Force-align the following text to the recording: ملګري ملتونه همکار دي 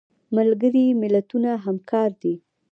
ملګري 0.35 0.85
ملتونه 1.01 1.51
همکار 1.65 2.09
دي 2.21 2.33